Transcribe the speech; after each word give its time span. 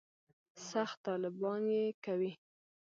سخت 0.69 0.97
طالبان 1.07 1.61
یې 1.75 1.83
کوي. 2.05 2.31